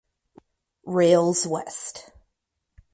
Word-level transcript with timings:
Rails 0.87 1.45
West! 1.45 2.11